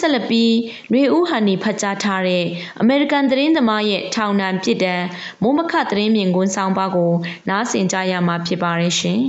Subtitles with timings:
[0.00, 0.52] ဆက်လက်ပြီး
[0.90, 2.44] ຫນွေဦးဟန်နီဖတ်ကြားထားတဲ့
[2.80, 5.02] အမေရိကန်သတင်းသမားရဲ့ထောင်ဒဏ်ပြစ်ဒဏ်
[5.42, 7.12] မိုးမခသတင်းမြင်ကွန်းဆောင်ပါကို
[7.48, 9.20] နားဆင်ကြရမှာဖြစ်ပါရဲ့ရှင်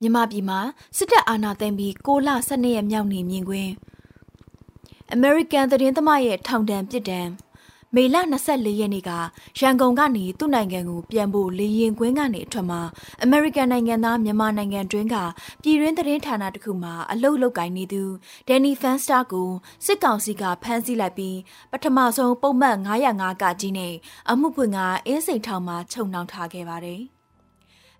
[0.00, 0.60] မြန်မာပြည်မှာ
[0.96, 3.72] စစ်တပ်အာဏာသိမ်းပြီး6လ12ရက်မြောက်နေမြင်ကွင်း
[5.12, 7.26] အမေရိကန်သတင်းသမားရဲ့ထောင်ဒဏ်ပြစ်ဒဏ်
[7.96, 9.10] မေလ24ရက်နေ့က
[9.58, 12.80] ရန်ကုန်ကနေသူ့နိုင်ငံကိုပြန်ဖို့လေရင်ကွင်းကနေအထွက်မှာ
[13.22, 15.16] အမေရိကန်နိုင်ငံသားမြန်မာနိုင်ငံတွင်းက
[15.62, 18.02] ပြည်တွင်းသတင်းဌာနတစ်ခုမှာအလုပ်လုပ်ကိုင်နေသူ
[18.48, 19.50] ဒန်နီဖန်စတာကို
[19.86, 21.38] စစ်ကောင်စီကဖမ်းဆီးလိုက်ပြီး
[21.72, 23.94] ပထမဆုံးပုံမှန်905ကကြီးနဲ့
[24.30, 27.02] အမှုဖွင့်ကအင်းစိန်ထောင်မှာချုပ်နှောင်ထားခဲ့ပါတယ်။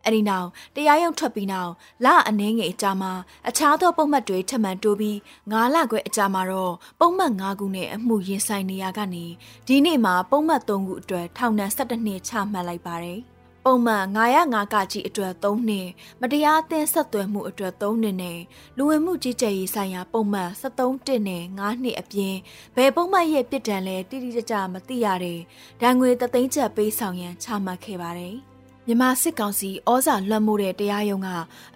[0.06, 1.72] အဲဒီနောက်တရားရုံးထွက်ပြီးနောက်
[2.04, 3.12] လအနှင်းငယ်အကြာမှာ
[3.48, 5.16] အခြားသောပုံမှတ်တွေထပ်မံတိုးပြီး
[5.50, 9.24] 9လခွဲအကြာမှာတော့ပုံမှတ်9ခုနဲ့အမှုရင်ဆိုင်နေရကနေ
[9.66, 13.20] ဒီနေ့မှာပုံမှတ်3ခုအတွက်ထောင်ဒဏ်17နှစ်ချမှတ်လိုက်ပါတယ်။
[13.64, 15.88] ပုံမှန်905ကကြီးအတွက်3နှစ်
[16.20, 18.40] မတရားအသင်းဆက်သွယ်မှုအတွက်3နှစ်နဲ့
[18.76, 22.34] လူဝင်မှုကြီးကြပ်ရေးဆိုင်ရာပုံမှန်73တစ်နဲ့9နှစ်အပြင်
[22.76, 25.40] ဘယ်ပုံမှန်ရဲ့ပြစ်ဒဏ်လဲတိတိကျကျမသိရတဲ့
[25.82, 28.36] ဒဏ်ငွေတသိန်းချက်ပေးဆောင်ရန်ချမှတ်ခဲ့ပါတယ်။
[28.88, 31.28] မြန်မာစစ်ကောင်စီဩဇာလွှမ်းမိုးတဲ့တရားရုံးက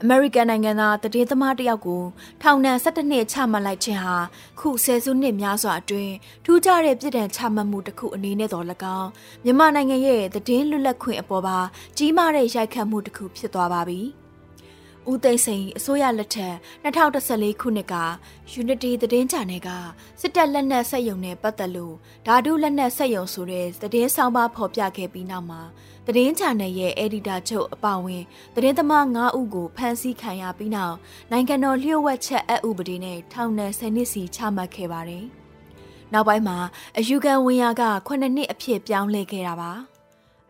[0.02, 2.02] အမေရိကန်နိုင်ငံသားတည်သမားတယောက်ကို
[2.42, 4.16] ထောင်ဒဏ်17နှစ်ချမှတ်လိုက်ခြင်းဟာ
[4.60, 8.66] ခုဆယ်စုနှစ်များစွာအတွင်းထူးခြားတဲ့ပြည်ဒဏ်ချမှတ်မှုတစ်ခုအနေနဲ့တော်၎
[8.98, 9.08] င်း
[9.44, 11.58] မြန်မာနိုင်ငံရဲ့တည်င်းလွတ်လပ်ခွင့်အပေါ်ပါ
[11.96, 14.00] ကြီးမားတဲ့ရိုက်ခတ်မှုတစ်ခုဖြစ်သွားပါပြီ။
[15.10, 17.96] ဦးသိန်းစိန်အစိုးရလက်ထက်2014ခုနှစ်က
[18.60, 19.70] Unity သတင်းချန်နယ်က
[20.20, 21.94] စစ်တပ်လက်နက်ဆက်ယုံနဲ့ပတ်သက်လို့
[22.26, 25.60] ဓာတုလက်နက်ဆက်ယုံဆိုတဲ့သတင်းဆောင်ပါဖော်ပြခဲ့ပြီးနောက်မှာ
[26.06, 28.22] သတင်းချန်နယ်ရဲ့အက်ဒီတာချုပ်အပါဝင်
[28.54, 30.96] သတင်းသမား9ဦးကိုဖမ်းဆီးခံရပြီးနောက်
[31.30, 35.24] နိုင်ငံတော်လျှို့ဝှက်ချက်အဥပဒေနဲ့ထောင်ဒဏ်10နှစ်စီချမှတ်ခဲ့ပါတယ်။
[36.12, 36.58] နောက်ပိုင်းမှာ
[36.98, 39.72] အယူခံဝင်ရက9နှစ်အဖြစ်ပြောင်းလဲခဲ့တာပါ။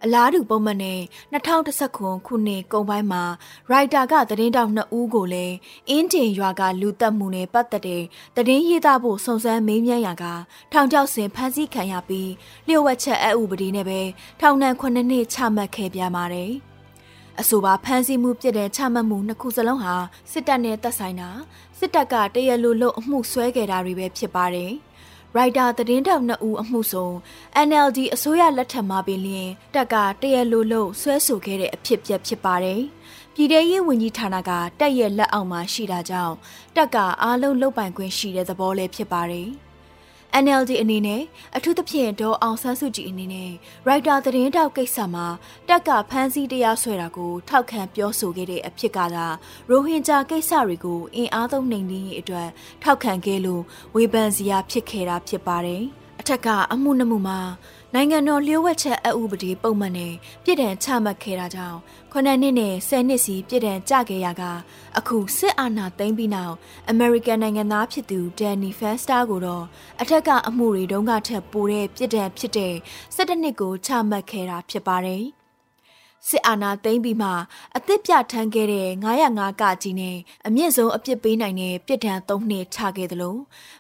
[0.05, 1.01] အလားတူပုံမှန်နဲ့
[1.33, 3.23] 2019ခုနှစ်ကုန်ပိုင်းမှာ
[3.71, 5.55] ရိုက်တာကသတင်းတောက်2ဦးကိုလည်း
[5.89, 8.03] အင်းတင်ရွာကလူတက်မှုနဲ့ပတ်သက်တဲ့
[8.37, 10.25] သတင်းရေးသားဖို့စုံစမ်းမေးမြန်းရာက
[10.73, 12.31] ထောင်ချောက်စင်ဖမ်းဆီးခံရပြီး
[12.67, 14.01] လျှို့ဝှက်ချက်အဥပဒေနဲ့ပဲ
[14.41, 16.53] ထောင်ဒဏ်9နှစ်ချမှတ်ခဲ့ပြန်ပါတယ်။
[17.41, 19.95] အဆိုပါဖမ်းဆီးမှုပြစ်တဲ့ချမှတ်မှုနှစ်ခုစလုံးဟာ
[20.33, 21.31] စစ်တပ်နဲ့သက်ဆိုင်တာ
[21.79, 24.73] စစ်တပ်ကတရလိုလို့အမှုဆွဲခဲ့တာတွေပဲဖြစ်ပါတယ်။
[25.37, 27.15] ရိုက်တာသတင်းတောက်နှစ်ဦးအမှုဆုံး
[27.69, 32.83] NLD အစိုးရလက်ထက်မှာပင်လျင်တက်ကတရလိုလို့ဆွဲဆိုခဲ့တဲ့အဖြစ်ပြက်ဖြစ်ပါတယ်။
[33.35, 34.51] ပြည်ထရေးဝန်ကြီးဌာနက
[34.81, 36.35] တက်ရဲ့လက်အောက်မှာရှိတာကြောင့်
[36.77, 39.49] တက်ကအားလုံးလုတ်ပိုင်ခွင့်ရှိတဲ့သဘောလည်းဖြစ်ပါတယ်။
[40.45, 41.23] NLD အနေနဲ့
[41.57, 43.51] အထူးသဖြင့်ဒေါ်အောင်ဆန်းစုကြည်အနေနဲ့
[43.87, 45.27] ရိုက်တာသတင်းတောက်ကိစ္စမှာ
[45.69, 49.27] တက်ကဖမ်းဆီးတရားစွဲတာကိုထောက်ခံပြောဆိုခဲ့တဲ့အဖြစ်ကသာ
[49.71, 52.49] ရိုဟင်ဂျာကိစ္စတွေကိုအင်အားသုံးနှိမ်နင်းရေးအတွက်
[52.83, 53.63] ထောက်ခံခဲ့လို့
[53.95, 55.85] ဝေဖန်စရာဖြစ်ခဲ့တာဖြစ်ပါတယ်။
[56.21, 57.39] အထက်ကအမှုနှမှုမှာ
[57.95, 61.79] နိုင်ငံတော်လျှို့ဝှက်ချက်အဥပဒေပုံမှန်နဲ့ပြည်ဒဏ်ချမှတ်ခဲ့တာကြောင့်
[62.13, 64.43] 9နှစ်နဲ့10နှစ်စီပြည်ဒဏ်ကြခဲ့ရက
[64.99, 66.55] အခုစစ်အာဏာသိမ်းပြီးနောက်
[66.91, 69.65] အမေရိကန်နိုင်ငံသားဖြစ်သူဒန်နီဖန်စတာကိုတော့
[70.01, 72.75] အထက်ကအမှုတွေတုန်းကထက်ပိုတဲ့ပြည်ဒဏ်ဖြစ်တဲ့
[73.15, 75.25] 17နှစ်ကိုချမှတ်ခဲ့တာဖြစ်ပါတယ်။
[76.29, 77.31] စစ်အာဏာသိမ်းပြီးမှ
[77.77, 78.89] အသစ်ပြထမ်းခဲ့တဲ့
[79.25, 83.37] 905ကကြီးနဲ့အမြင့်ဆုံးအပြစ်ပေးနိုင်တဲ့ပြစ်ဒဏ်၃နှစ်ချခဲ့သလို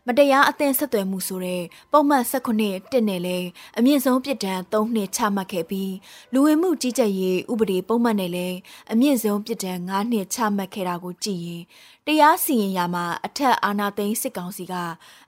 [0.06, 1.62] မတရားအသင်ဆက်သွယ်မှုဆိုတဲ့
[1.93, 5.93] ပုံမှန်18တစ်နဲ့လည်းအမြင့်ဆုံးပြစ်ဒဏ်၃နှစ်ချမှတ်ခဲ့ပြီး
[6.32, 8.56] လူဝင်မှုကြီးကြပ်ရေးဥပဒေပုံမှန်နဲ့လည်း
[8.93, 11.62] အမြင့်ဆုံးပြစ်ဒဏ်၅နှစ်ချမှတ်ခဲ့တာကိုကြည့်ရင်
[12.06, 14.75] တရားစီရင်ရာမှာအထက်အာဏာသိမ်းစစ်ကောင်စီက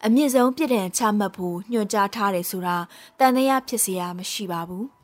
[0.05, 2.77] အမြင့်ဆုံးပြစ်ဒဏ်ချမှတ်ဖို့ညွှန်ကြားထားတယ်ဆိုတာ
[3.19, 4.87] တန်တရားဖြစ်စရာမရှိပါဘူး။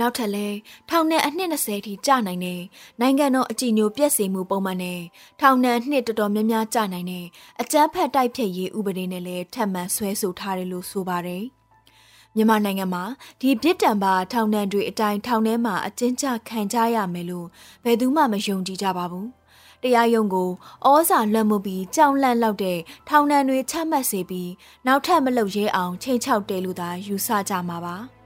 [0.00, 0.46] နောက်ထပ်လဲ
[0.88, 2.60] ထောင်နဲ့အနှစ်20ထိကြာနိုင်တဲ့
[3.00, 5.00] နိုင်ငံတော်အကြည်ညိုပြည့်စုံမှုပုံမှန်နဲ့
[5.40, 7.26] ထောင်နဲ့အနှစ်တော်တော်များများကြာနိုင်တဲ့
[7.60, 11.44] အကြမ်းဖက်တိုက်ဖျက်ရေးဥပဒေနဲ့လည်းထပ်မံဆွဲဆိုထားတယ်လို့ဆိုပါတယ်။
[12.36, 13.04] မြန်မာနိုင်ငံမှာ
[13.40, 17.46] ဒီပြစ်ဒဏ်ပါထောင်ဒဏ်တွေအတိုင်းထောင်ထဲမှာအကျဉ်းချခံကြရမယ်လို့
[17.84, 19.26] ဘယ်သူမှမယုံကြည်ကြပါဘူး။
[19.82, 20.50] တရားရုံးကို
[20.86, 22.78] ဩဇာလွှမ်းမိုးပြီးကြောင်လန့်လောက်တဲ့
[23.08, 24.50] ထောင်ဒဏ်တွေချမှတ်စေပြီး
[24.86, 27.96] နောက်ထပ်မလုပ်ရဲအောင်ချိန်ချောက်တယ်လို့သာယူဆကြမှာပါ။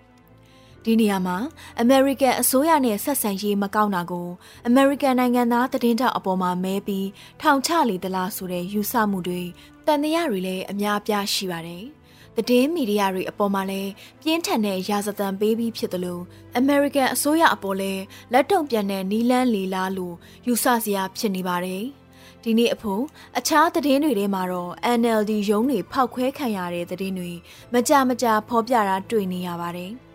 [0.85, 1.37] ဒီနေရာမှာ
[1.81, 4.29] အမေရိကန်အစိုးရနဲ့ဆက်ဆံရေးမကောင်းတာကို
[4.67, 7.09] အမေရိကန်နိုင်ငံသားသတင်းတောက်အပေါ်မှာမဲပြီး
[7.41, 9.43] ထောင်ချလေသလားဆိုတဲ့ယူဆမှုတွေ
[9.87, 11.85] တန်တရားတွေလည်းအများအပြားရှိပါတယ်။
[12.37, 13.91] သတင်းမီဒီယာတွေအပေါ်မှာလည်း
[14.23, 16.23] ပြင်းထန်တဲ့ရာဇသံပေးပြီးဖြစ်တယ်လို့
[16.57, 20.15] အမေရိကန်အစိုးရအပေါ်လည်းလက်တုံပြန်တဲ့နီလန်းလီလာလို့
[20.47, 21.85] ယူဆစရာဖြစ်နေပါတယ်။
[22.43, 23.03] ဒီနေ့အဖို့
[23.39, 27.33] အခြားသတင်းတွေထဲမှာတော့ NLD ရုံးတွေဖောက်ခွဲခံရတဲ့သတင်းတွေ
[27.73, 29.93] မကြမကြဖော်ပြတာတွေ့နေရပါတယ်။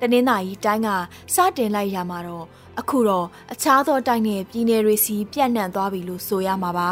[0.00, 0.88] တနင်္သာရီတိုင်းက
[1.34, 2.46] စတင်လိုက်ရမှာတော့
[2.80, 6.90] အခုတော့အခြားသောတိုင်းနဲ့ပြည်နယ်တွေစီပြန့်နှံ့သွားပြီလို့ဆိုရမှာပါ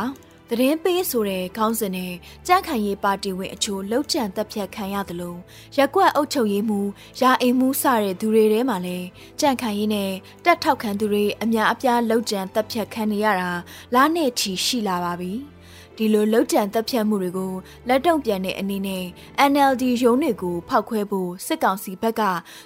[0.49, 2.12] သတင်းပေးဆိုတဲ့ခေါင်းစဉ်နဲ့
[2.46, 5.38] ကြန့်ခိုင်ရေးပါတီဝင်အချို့လှုပ်ကြံတက်ဖြတ်ခံရတယ်လို့
[5.76, 6.90] ရက်ကွက်အုပ်ချုပ်ရေးမှူး
[7.20, 9.06] ရာအိမ်မှူးစတဲ့သူတွေထဲမှာလည်း
[9.40, 10.10] ကြန့်ခိုင်ရေးနဲ့
[10.44, 13.50] တက်ထောက်ခံသူတွေအများအပြားလှုပ်ကြံတက်ဖြတ်ခံနေရတာ
[13.94, 15.34] လားနဲ့ချီရှိလာပါပြီ။
[15.99, 17.53] ဒဒီလိုလှုပ်ကြံတက်ဖြတ်မှုတွေကို
[17.89, 19.05] လက်တုံပြန်တဲ့အနေနဲ့
[19.50, 22.23] NLD ရုံးတွေကိုဖောက်ခွဲဖို့စစ်ကောင်စီဘက်က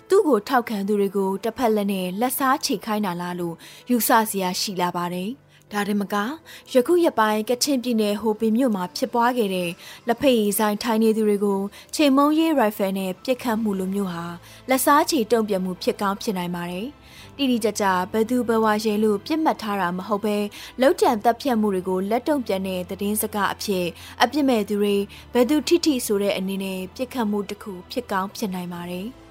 [0.09, 3.55] သူ့ကိုထောက်ခံသူတွေကိုတစ်ဖက်လက်နဲ့လက်စားချိတ်ခိုင်းတာလားလို့
[3.91, 5.31] ယူဆစရာရှိလာပါတယ်။
[5.73, 6.15] ဒါတင်မက
[6.73, 9.71] ယခုရပိုင်းကချင်ပြည်နယ်ဟိုပင်မြို့မှာဖြစ်ပွားခဲ့တဲ့
[10.07, 11.61] လက်ဖက်ရည်ဆိုင်ထိုင်းနေသူတွေကို
[11.95, 14.25] ချိန်မုံရေးရိုင်ဖယ်နဲ့ပြစ်ခတ်မှုလိုမျိုးဟာ
[14.69, 16.87] လက်စားချေတုံ့ပြန်မှုဖြစ်ကောင်းဖြစ်နိုင်ပါတယ်။
[17.37, 20.37] တိတိကျကျဘယ်သူဘဝရဲလို့ပြစ်မှတ်ထားတာမဟုတ်ပဲ
[20.81, 23.87] လောက်တန်တက်ဖြတ်မှုတွေကိုလက်တုံပြန်တဲ့သတင်းစကားအဖြစ်
[24.23, 24.97] အပြစ်မဲ့သူတွေ
[25.35, 29.26] ဘယ်သူထိထိဆိုတဲ့အနေနဲ့ပြစ်ခတ်မှုတစ်ခုဖြစ်ကောင်းဖြစ်နိုင်ပါတယ်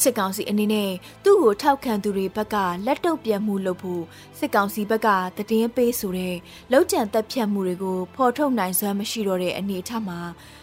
[0.00, 0.90] စစ်ကောင်စီအနေနဲ့
[1.24, 2.56] သူ့ကိုထောက်ခံသူတွေဘက်က
[2.86, 4.02] လက်တုပ်ပြန်မှုလုပ်ဖို့
[4.38, 5.08] စစ်ကောင်စီဘက်က
[5.50, 6.36] တည်င်းပေးဆိုတဲ့
[6.72, 10.20] လောက်ကျန်တက်ဖြတ်မှုတွေကိုဖော်ထုတ်နိုင်စွမ်းမရှိတော့တဲ့အနေအထားမှာ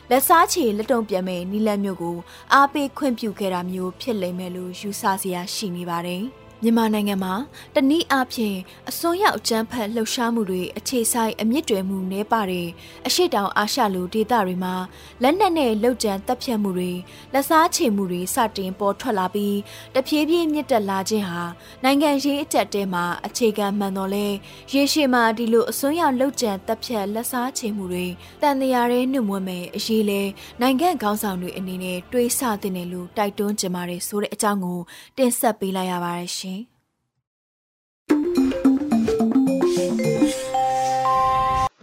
[0.10, 2.18] လက်စားချေလက်တုံပြန်မဲ့နီလန်မျိုးကို
[2.54, 6.26] အားပေးခွင့်ပြုခဲ့တာမျိုးဖြစ်လိမ့်မယ်လို့ယူဆစရာရှိနေပါတယ်။
[6.64, 7.34] မြန်မာနိုင်ငံမှာ
[7.76, 8.58] တနည်းအားဖြင့်
[8.90, 12.68] အစွန်းရောက်အကြမ်းဖက်လှုပ်ရှားမှုတွေအခြေဆိုင်အမြင့်တွယ်မှုနှဲပါတဲ့
[13.08, 14.74] အရှိတောင်အာရှလူဒေသတွေမှာ
[15.22, 16.92] လက်နက်နဲ့လှုပ်ကြံတပ်ဖြတ်မှုတွေ
[17.34, 19.58] လက်စားချေမှုတွေစတင်ပေါ်ထွက်လာပြီး
[19.96, 21.44] တဖြည်းဖြည်းမြင့်တက်လာခြင်းဟာ
[21.84, 24.28] နိုင်ငံရေးအကြက်တဲမှာအခြေခံမှန်တော်လဲ
[24.74, 28.06] ရေရှည်မှာဒီလိုအစွန်းရောက်လှုပ်ကြံတပ်ဖြတ်လက်စားချေမှုတွေ
[28.42, 30.22] တန်တရားရဲနှုတ်မွေးမယ်အရေးလဲ
[30.62, 34.80] နိုင်ငံခေါင်းဆောင်တွေအနေနဲ့တွေးဆသင့်တယ်လို့တိုက်တွန်းကြပါတယ်ဆိုတဲ့အကြောင်းကို
[35.18, 36.49] တင်ဆက်ပေးလိုက်ရပါတယ်ရှင်